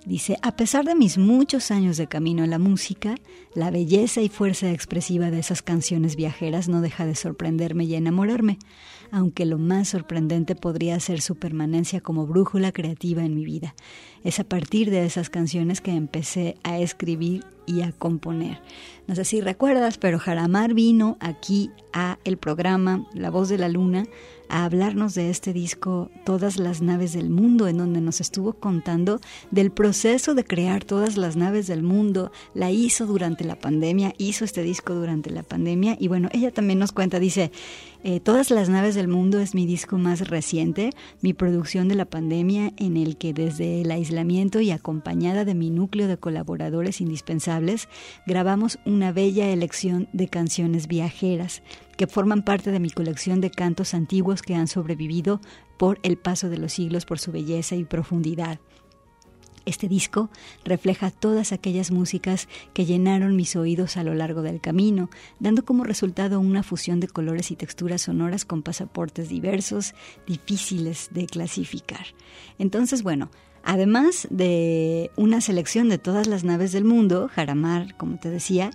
Dice, 0.07 0.39
a 0.43 0.55
pesar 0.55 0.85
de 0.85 0.95
mis 0.95 1.19
muchos 1.19 1.73
años 1.73 1.97
de 1.97 2.07
camino 2.07 2.45
en 2.45 2.51
la 2.51 2.61
música, 2.61 3.17
la 3.55 3.73
belleza 3.73 4.21
y 4.21 4.29
fuerza 4.29 4.71
expresiva 4.71 5.33
de 5.33 5.41
esas 5.41 5.63
canciones 5.63 6.15
viajeras 6.15 6.69
no 6.69 6.81
deja 6.81 7.05
de 7.05 7.17
sorprenderme 7.17 7.87
y 7.87 7.97
enamorarme, 7.97 8.61
aunque 9.11 9.45
lo 9.47 9.59
más 9.59 9.89
sorprendente 9.89 10.55
podría 10.55 11.01
ser 11.01 11.21
su 11.21 11.35
permanencia 11.35 12.01
como 12.01 12.25
brújula 12.25 12.71
creativa 12.71 13.25
en 13.25 13.35
mi 13.35 13.45
vida. 13.45 13.75
Es 14.23 14.39
a 14.39 14.45
partir 14.45 14.93
de 14.93 15.05
esas 15.05 15.29
canciones 15.29 15.81
que 15.81 15.91
empecé 15.91 16.57
a 16.63 16.79
escribir 16.79 17.45
y 17.67 17.81
a 17.81 17.91
componer. 17.91 18.61
No 19.07 19.15
sé 19.15 19.25
si 19.25 19.41
recuerdas, 19.41 19.99
pero 19.99 20.19
Jaramar 20.19 20.75
vino 20.75 21.17
aquí 21.21 21.71
a 21.93 22.19
el 22.25 22.39
programa 22.39 23.07
La 23.15 23.31
Voz 23.31 23.49
de 23.49 23.57
la 23.57 23.69
Luna 23.69 24.05
a 24.49 24.65
hablarnos 24.65 25.15
de 25.15 25.31
este 25.31 25.53
disco 25.53 26.11
Todas 26.25 26.59
las 26.59 26.83
naves 26.83 27.13
del 27.13 27.31
mundo, 27.31 27.69
en 27.69 27.79
donde 27.79 28.01
nos 28.01 28.21
estuvo 28.21 28.53
contando 28.53 29.21
del 29.51 29.71
proceso 29.71 30.35
de 30.35 30.45
crear 30.45 30.85
todas 30.85 31.17
las 31.17 31.37
naves 31.37 31.67
del 31.69 31.83
mundo. 31.83 32.33
La 32.53 32.71
hizo 32.71 33.07
durante 33.07 33.45
la 33.45 33.57
pandemia, 33.57 34.13
hizo 34.19 34.45
este 34.45 34.63
disco 34.63 34.95
durante 34.95 35.31
la 35.31 35.43
pandemia 35.43 35.97
y 35.99 36.09
bueno, 36.09 36.29
ella 36.33 36.51
también 36.51 36.79
nos 36.79 36.93
cuenta, 36.93 37.21
dice, 37.21 37.53
eh, 38.05 38.21
Todas 38.21 38.51
las 38.51 38.69
naves 38.69 38.95
del 38.95 39.09
mundo 39.09 39.41
es 39.41 39.55
mi 39.55 39.67
disco 39.67 39.99
más 39.99 40.29
reciente, 40.29 40.91
mi 41.23 41.33
producción 41.33 41.89
de 41.89 41.97
la 41.97 42.05
pandemia 42.05 42.73
en 42.77 42.97
el 42.97 43.17
que 43.17 43.33
desde 43.33 43.81
el 43.81 43.91
aislamiento 43.91 44.61
y 44.61 44.71
acompañada 44.71 45.45
de 45.45 45.55
mi 45.55 45.71
núcleo 45.71 46.07
de 46.07 46.17
colaboradores 46.17 47.01
indispensables, 47.01 47.89
grabamos 48.27 48.79
una 48.97 49.13
bella 49.13 49.51
elección 49.51 50.09
de 50.15 50.29
canciones 50.29 50.89
viajeras 50.89 51.63
que 51.99 52.07
forman 52.07 52.43
parte 52.43 52.71
de 52.71 52.81
mi 52.81 52.89
colección 52.89 53.43
de 53.43 53.51
cantos 53.51 53.93
antiguos 53.93 54.41
que 54.41 54.55
han 54.55 54.69
sobrevivido 54.69 55.43
por 55.77 55.99
el 56.03 56.17
paso 56.17 56.49
de 56.49 56.57
los 56.57 56.73
siglos 56.73 57.05
por 57.05 57.19
su 57.19 57.31
belleza 57.31 57.77
y 57.77 57.85
profundidad. 57.85 58.59
Este 59.67 59.87
disco 59.87 60.31
refleja 60.65 61.11
todas 61.11 61.53
aquellas 61.53 61.91
músicas 61.91 62.49
que 62.73 62.87
llenaron 62.87 63.37
mis 63.37 63.55
oídos 63.55 63.99
a 63.99 64.05
lo 64.05 64.15
largo 64.15 64.41
del 64.41 64.63
camino, 64.63 65.11
dando 65.41 65.65
como 65.65 65.85
resultado 65.85 66.41
una 66.41 66.63
fusión 66.63 66.99
de 66.99 67.09
colores 67.09 67.51
y 67.51 67.57
texturas 67.57 68.03
sonoras 68.03 68.47
con 68.47 68.63
pasaportes 68.63 69.29
diversos, 69.29 69.95
difíciles 70.27 71.11
de 71.11 71.27
clasificar. 71.27 72.07
Entonces, 72.59 73.03
bueno, 73.03 73.29
además 73.67 74.27
de 74.31 75.11
una 75.17 75.41
selección 75.41 75.89
de 75.89 75.99
todas 75.99 76.27
las 76.27 76.45
naves 76.45 76.73
del 76.73 76.85
mundo, 76.85 77.29
Jaramar, 77.35 77.97
como 77.97 78.17
te 78.17 78.31
decía, 78.31 78.71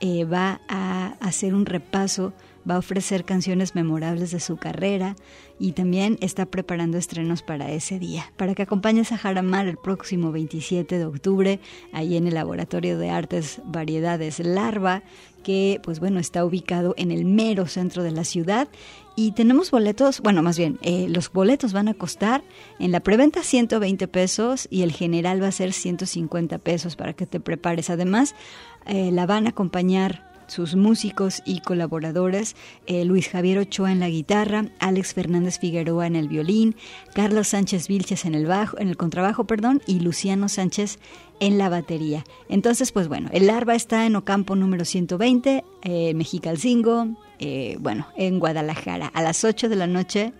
eh, 0.00 0.24
va 0.24 0.60
a 0.68 1.16
hacer 1.20 1.54
un 1.54 1.66
repaso 1.66 2.32
va 2.68 2.76
a 2.76 2.78
ofrecer 2.78 3.24
canciones 3.24 3.74
memorables 3.74 4.30
de 4.30 4.40
su 4.40 4.56
carrera 4.56 5.16
y 5.58 5.72
también 5.72 6.18
está 6.20 6.46
preparando 6.46 6.98
estrenos 6.98 7.42
para 7.42 7.70
ese 7.70 7.98
día. 7.98 8.32
Para 8.36 8.54
que 8.54 8.62
acompañes 8.62 9.12
a 9.12 9.18
Jaramar 9.18 9.66
el 9.66 9.76
próximo 9.76 10.32
27 10.32 10.98
de 10.98 11.04
octubre, 11.04 11.60
ahí 11.92 12.16
en 12.16 12.26
el 12.26 12.34
Laboratorio 12.34 12.98
de 12.98 13.10
Artes 13.10 13.60
Variedades 13.64 14.40
Larva, 14.40 15.02
que 15.44 15.80
pues 15.84 16.00
bueno, 16.00 16.18
está 16.18 16.44
ubicado 16.44 16.94
en 16.96 17.12
el 17.12 17.24
mero 17.24 17.66
centro 17.66 18.02
de 18.02 18.10
la 18.10 18.24
ciudad. 18.24 18.66
Y 19.16 19.30
tenemos 19.30 19.70
boletos, 19.70 20.20
bueno, 20.20 20.42
más 20.42 20.58
bien, 20.58 20.80
eh, 20.82 21.06
los 21.08 21.32
boletos 21.32 21.72
van 21.72 21.86
a 21.86 21.94
costar 21.94 22.42
en 22.80 22.90
la 22.90 22.98
preventa 22.98 23.44
120 23.44 24.08
pesos 24.08 24.66
y 24.70 24.82
el 24.82 24.90
general 24.90 25.40
va 25.40 25.46
a 25.46 25.52
ser 25.52 25.72
150 25.72 26.58
pesos 26.58 26.96
para 26.96 27.12
que 27.12 27.24
te 27.24 27.38
prepares. 27.38 27.90
Además, 27.90 28.34
eh, 28.86 29.12
la 29.12 29.26
van 29.26 29.46
a 29.46 29.50
acompañar 29.50 30.33
sus 30.46 30.76
músicos 30.76 31.42
y 31.44 31.60
colaboradores, 31.60 32.56
eh, 32.86 33.04
Luis 33.04 33.28
Javier 33.28 33.58
Ochoa 33.58 33.92
en 33.92 34.00
la 34.00 34.08
guitarra, 34.08 34.66
Alex 34.78 35.14
Fernández 35.14 35.58
Figueroa 35.58 36.06
en 36.06 36.16
el 36.16 36.28
violín, 36.28 36.76
Carlos 37.14 37.48
Sánchez 37.48 37.88
Vilches 37.88 38.24
en 38.24 38.34
el 38.34 38.46
bajo, 38.46 38.78
en 38.78 38.88
el 38.88 38.96
contrabajo, 38.96 39.44
perdón, 39.44 39.82
y 39.86 40.00
Luciano 40.00 40.48
Sánchez 40.48 40.98
en 41.40 41.58
la 41.58 41.68
batería. 41.68 42.24
Entonces, 42.48 42.92
pues 42.92 43.08
bueno, 43.08 43.28
el 43.32 43.46
Larva 43.46 43.74
está 43.74 44.06
en 44.06 44.16
Ocampo 44.16 44.56
número 44.56 44.84
120, 44.84 45.64
eh, 45.82 46.14
Mexicalcingo, 46.14 47.08
eh, 47.38 47.76
bueno, 47.80 48.06
en 48.16 48.38
Guadalajara. 48.38 49.06
A 49.08 49.22
las 49.22 49.44
8 49.44 49.68
de 49.68 49.76
la 49.76 49.86
noche 49.86 50.32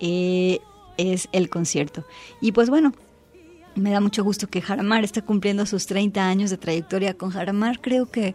eh, 0.00 0.60
es 0.96 1.28
el 1.32 1.50
concierto. 1.50 2.04
Y 2.40 2.52
pues 2.52 2.70
bueno, 2.70 2.92
me 3.74 3.90
da 3.90 4.00
mucho 4.00 4.24
gusto 4.24 4.48
que 4.48 4.62
Jaramar 4.62 5.04
esté 5.04 5.22
cumpliendo 5.22 5.66
sus 5.66 5.86
30 5.86 6.26
años 6.26 6.50
de 6.50 6.58
trayectoria 6.58 7.14
con 7.14 7.30
Jaramar. 7.30 7.80
Creo 7.80 8.06
que 8.06 8.34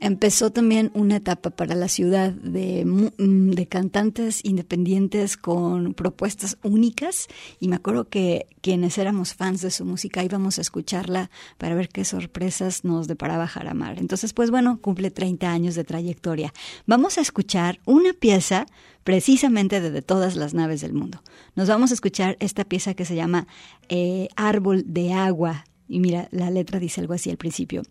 empezó 0.00 0.50
también 0.50 0.90
una 0.94 1.16
etapa 1.16 1.50
para 1.50 1.74
la 1.74 1.88
ciudad 1.88 2.32
de, 2.32 2.84
de, 3.18 3.66
cantantes 3.66 4.44
independientes 4.44 5.36
con 5.36 5.94
propuestas 5.94 6.58
únicas 6.62 7.28
y 7.60 7.68
me 7.68 7.76
acuerdo 7.76 8.08
que 8.08 8.46
quienes 8.60 8.98
éramos 8.98 9.34
fans 9.34 9.62
de 9.62 9.70
su 9.70 9.84
música 9.84 10.22
íbamos 10.24 10.58
a 10.58 10.60
escucharla 10.60 11.30
para 11.58 11.74
ver 11.74 11.88
qué 11.88 12.04
sorpresas 12.04 12.84
nos 12.84 13.08
deparaba 13.08 13.46
Jaramar. 13.46 13.98
Entonces, 13.98 14.32
pues 14.32 14.50
bueno, 14.50 14.80
cumple 14.80 15.10
30 15.10 15.50
años 15.50 15.74
de 15.74 15.84
trayectoria. 15.84 16.52
Vamos 16.86 17.18
a 17.18 17.20
escuchar 17.20 17.80
una 17.84 18.12
pieza 18.12 18.66
precisamente 19.04 19.80
de 19.80 20.02
todas 20.02 20.36
las 20.36 20.52
naves 20.52 20.80
del 20.80 20.92
mundo. 20.92 21.22
Nos 21.54 21.68
vamos 21.68 21.90
a 21.90 21.94
escuchar 21.94 22.36
esta 22.40 22.64
pieza 22.64 22.94
que 22.94 23.04
se 23.04 23.14
llama 23.14 23.46
eh, 23.88 24.28
Árbol 24.36 24.82
de 24.86 25.12
Agua 25.12 25.64
y 25.88 26.00
mira, 26.00 26.28
la 26.30 26.50
letra 26.50 26.78
dice 26.80 27.00
algo 27.00 27.14
así 27.14 27.30
al 27.30 27.36
principio. 27.36 27.82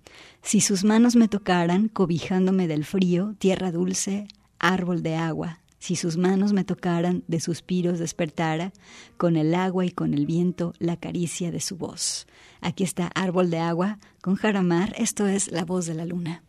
Si 0.41 0.61
sus 0.61 0.83
manos 0.83 1.15
me 1.15 1.27
tocaran, 1.27 1.87
cobijándome 1.87 2.67
del 2.67 2.85
frío, 2.85 3.35
tierra 3.37 3.71
dulce, 3.71 4.27
árbol 4.59 5.03
de 5.03 5.15
agua. 5.15 5.59
Si 5.79 5.95
sus 5.95 6.17
manos 6.17 6.51
me 6.51 6.63
tocaran, 6.63 7.23
de 7.27 7.39
suspiros 7.39 7.99
despertara, 7.99 8.73
con 9.17 9.35
el 9.35 9.53
agua 9.53 9.85
y 9.85 9.91
con 9.91 10.13
el 10.13 10.25
viento, 10.25 10.73
la 10.79 10.97
caricia 10.97 11.51
de 11.51 11.59
su 11.59 11.77
voz. 11.77 12.25
Aquí 12.59 12.83
está 12.83 13.11
Árbol 13.13 13.51
de 13.51 13.59
Agua 13.59 13.99
con 14.21 14.35
Jaramar. 14.35 14.95
Esto 14.97 15.27
es 15.27 15.51
La 15.51 15.63
Voz 15.63 15.85
de 15.85 15.93
la 15.93 16.05
Luna. 16.05 16.44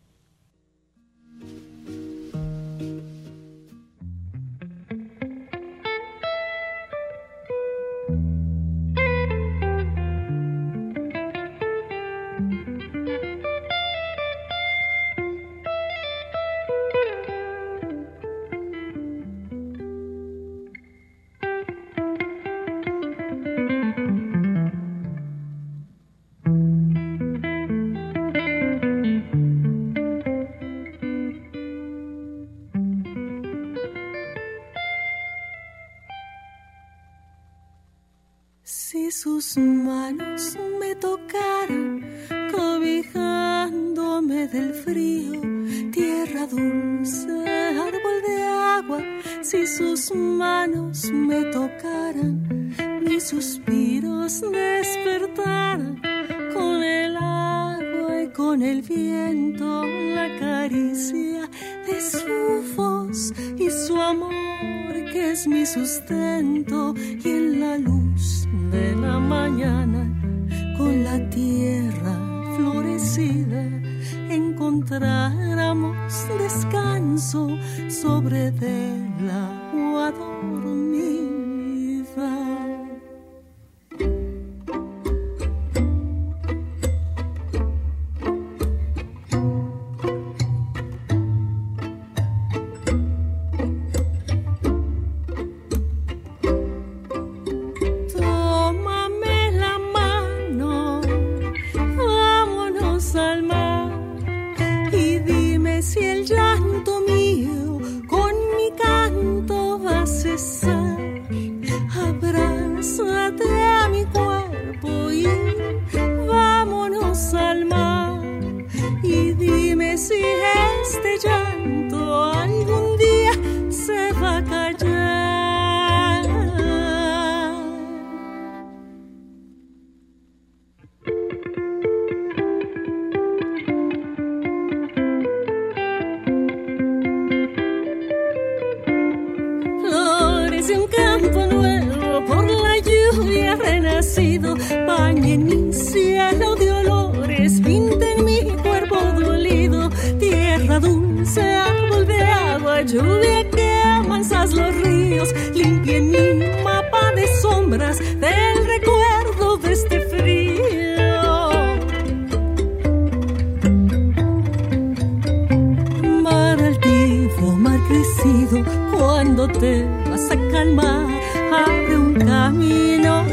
encontráramos 74.87 75.97
descanso 76.39 77.49
sobre 77.89 78.51
vela 78.51 79.51
o 79.73 79.97
dormir. 80.11 81.26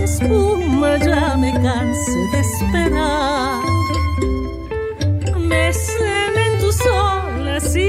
espuma 0.04 0.98
ya 0.98 1.36
me 1.36 1.52
canso 1.52 2.18
de 2.32 2.40
esperar. 2.40 3.60
Me 5.38 5.72
celen 5.72 6.60
tus 6.60 6.78
olas 6.86 7.74
y 7.74 7.88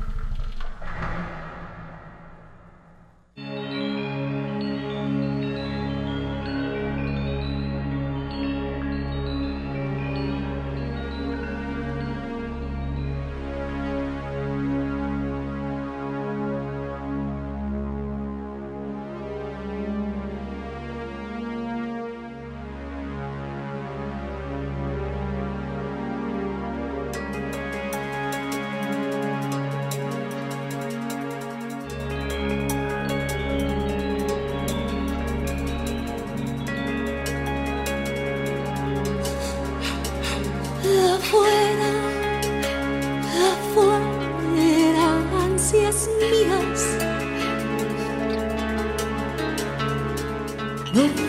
No 50.93 51.20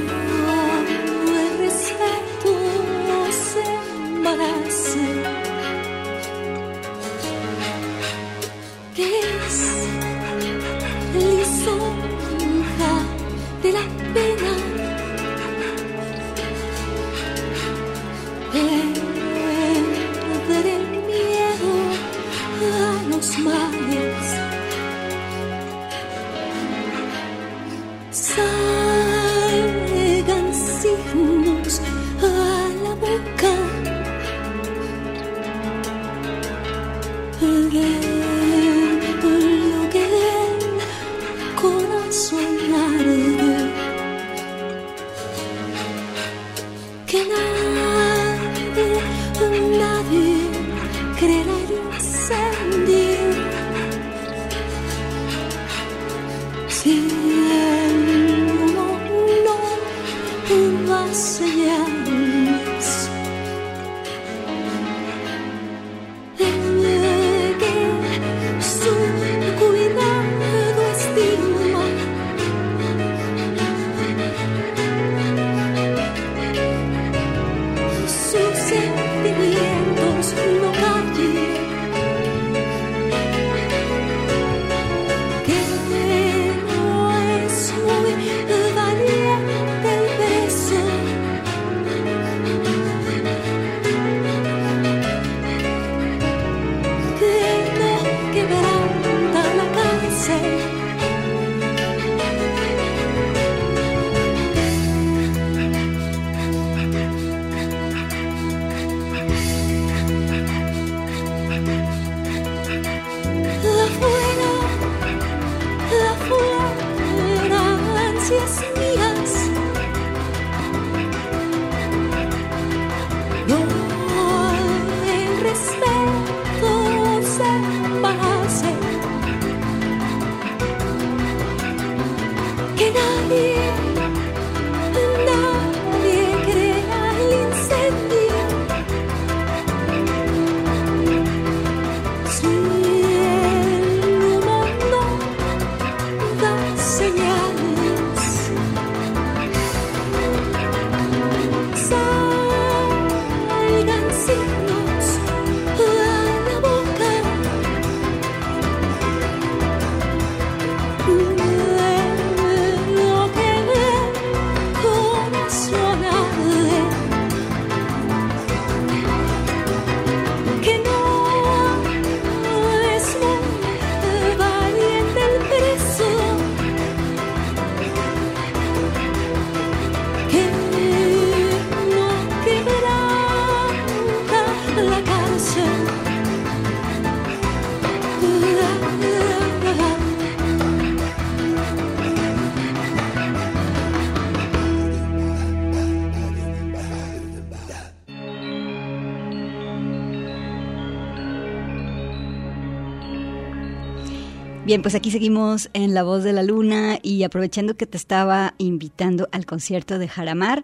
Bien, 204.65 204.81
pues 204.81 204.95
aquí 204.95 205.11
seguimos 205.11 205.71
en 205.73 205.93
La 205.93 206.05
Voz 206.05 206.23
de 206.23 206.33
la 206.33 206.45
Luna 206.45 207.01
y 207.03 207.25
aprovechando 207.25 207.77
que 207.77 207.87
te 207.87 207.97
estaba 207.97 208.55
invitando 208.59 209.29
al 209.33 209.45
concierto 209.45 209.99
de 209.99 210.07
Jaramar, 210.07 210.63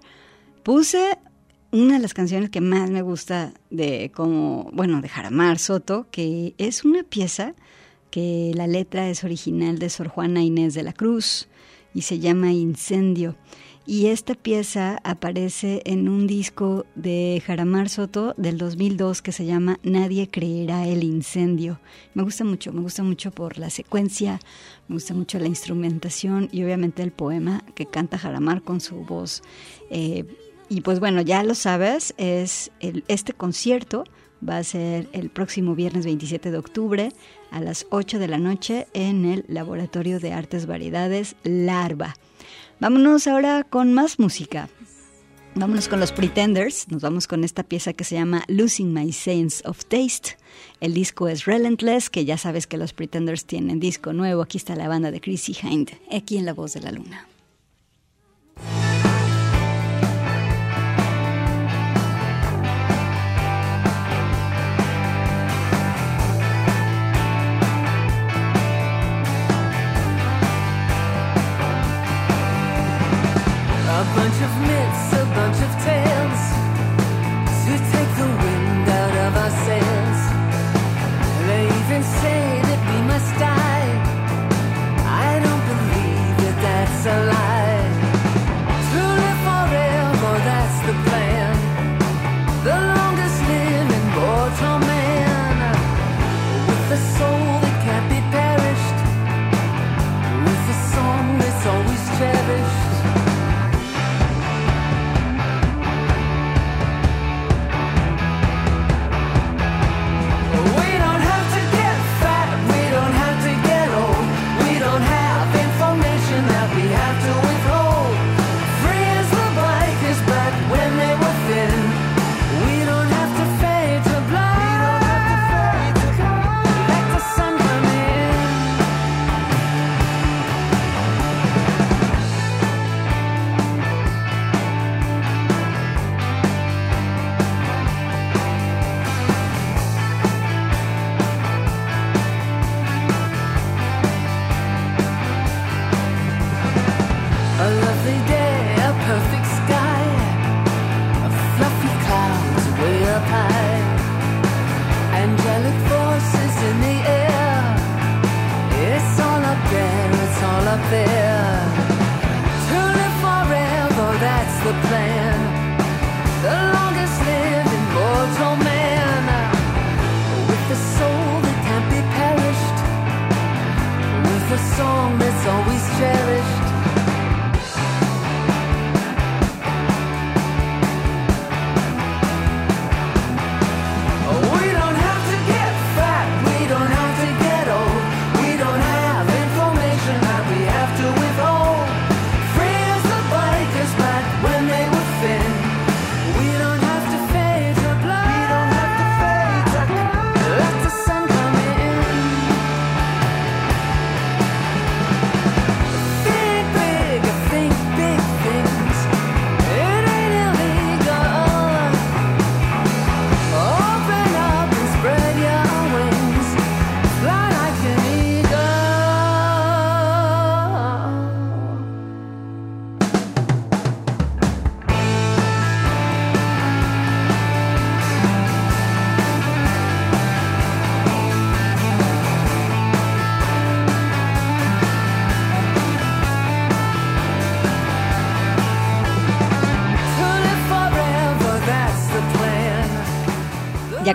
puse 0.63 1.19
una 1.73 1.95
de 1.95 1.99
las 1.99 2.15
canciones 2.15 2.49
que 2.49 2.61
más 2.61 2.91
me 2.91 3.03
gusta 3.03 3.55
de 3.71 4.13
como, 4.15 4.71
bueno, 4.73 5.01
de 5.01 5.09
Jaramar 5.09 5.59
Soto, 5.59 6.07
que 6.13 6.55
es 6.59 6.85
una 6.85 7.03
pieza 7.03 7.55
que 8.13 8.53
la 8.55 8.69
letra 8.69 9.11
es 9.11 9.25
original 9.25 9.81
de 9.81 9.91
Sor 9.91 10.07
Juana 10.07 10.45
Inés 10.45 10.75
de 10.75 10.85
la 10.85 10.93
Cruz 10.93 11.49
y 11.93 12.03
se 12.03 12.21
llama 12.21 12.53
Incendio. 12.53 13.35
Y 13.91 14.09
esta 14.09 14.35
pieza 14.35 15.01
aparece 15.03 15.81
en 15.87 16.11
un 16.11 16.27
disco 16.27 16.85
de 16.95 17.43
Jaramar 17.47 17.89
Soto 17.89 18.35
del 18.37 18.59
2002 18.59 19.23
que 19.23 19.33
se 19.33 19.47
llama 19.47 19.81
Nadie 19.83 20.29
creerá 20.29 20.87
el 20.87 21.03
incendio. 21.03 21.81
Me 22.13 22.23
gusta 22.23 22.45
mucho, 22.45 22.71
me 22.71 22.83
gusta 22.83 23.03
mucho 23.03 23.31
por 23.31 23.57
la 23.57 23.71
secuencia, 23.71 24.41
me 24.89 24.97
gusta 24.97 25.15
mucho 25.15 25.39
la 25.39 25.47
instrumentación 25.47 26.51
y 26.53 26.63
obviamente 26.65 27.03
el 27.03 27.13
poema 27.13 27.65
que 27.75 27.87
canta 27.87 28.19
Jaramar 28.19 28.61
con 28.61 28.83
su 28.83 28.97
voz. 29.07 29.43
Eh, 29.89 30.27
y 30.69 30.83
pues 30.83 31.01
bueno, 31.01 31.23
ya 31.23 31.43
lo 31.43 31.55
sabes, 31.55 32.13
es 32.19 32.71
el, 32.81 33.05
este 33.09 33.33
concierto 33.33 34.05
va 34.47 34.59
a 34.59 34.65
ser 34.65 35.09
el 35.13 35.31
próximo 35.31 35.75
viernes 35.75 36.05
27 36.05 36.51
de 36.51 36.59
octubre 36.59 37.13
a 37.51 37.61
las 37.61 37.87
8 37.89 38.19
de 38.19 38.29
la 38.29 38.37
noche 38.37 38.87
en 38.93 39.25
el 39.25 39.47
Laboratorio 39.49 40.21
de 40.21 40.35
Artes 40.35 40.67
Variedades 40.67 41.37
Larva. 41.43 42.15
Vámonos 42.81 43.27
ahora 43.27 43.65
con 43.65 43.93
más 43.93 44.21
música. 44.21 44.69
Vámonos 45.57 45.89
con 45.89 45.99
los 45.99 46.13
Pretenders. 46.13 46.87
Nos 46.89 47.03
vamos 47.03 47.27
con 47.27 47.43
esta 47.43 47.65
pieza 47.65 47.93
que 47.93 48.05
se 48.05 48.15
llama 48.15 48.45
Losing 48.47 48.93
My 48.93 49.13
Sense 49.13 49.67
of 49.69 49.85
Taste. 49.87 50.37
El 50.81 50.95
disco 50.95 51.27
es 51.27 51.45
Relentless, 51.45 52.09
que 52.09 52.25
ya 52.25 52.39
sabes 52.39 52.69
que 52.69 52.77
los 52.77 52.93
Pretenders 52.93 53.45
tienen 53.45 53.81
disco 53.81 54.13
nuevo. 54.13 54.43
Aquí 54.43 54.59
está 54.59 54.77
la 54.77 54.87
banda 54.87 55.11
de 55.11 55.21
Chrissy 55.21 55.57
Hind, 55.61 55.91
aquí 56.13 56.37
en 56.37 56.47
La 56.47 56.55
Voz 56.55 56.75
de 56.75 56.81
la 56.81 56.93
Luna. 56.93 57.27
A 73.99 74.05
bunch 74.15 74.41
of 74.43 74.61
myths, 74.61 75.13
a 75.13 75.25
bunch 75.35 75.61
of 75.61 75.85
tales 75.85 76.18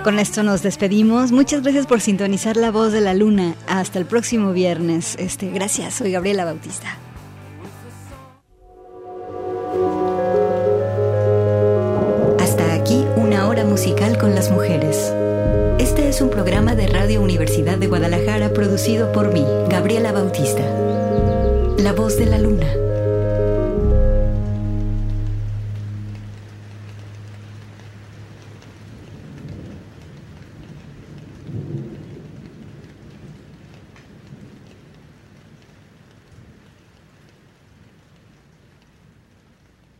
con 0.03 0.19
esto 0.19 0.43
nos 0.43 0.61
despedimos. 0.61 1.31
Muchas 1.31 1.63
gracias 1.63 1.87
por 1.87 2.01
sintonizar 2.01 2.57
La 2.57 2.71
Voz 2.71 2.91
de 2.91 3.01
la 3.01 3.13
Luna. 3.13 3.55
Hasta 3.67 3.99
el 3.99 4.05
próximo 4.05 4.51
viernes. 4.51 5.15
Este, 5.17 5.49
gracias, 5.49 5.95
soy 5.95 6.11
Gabriela 6.11 6.45
Bautista. 6.45 7.02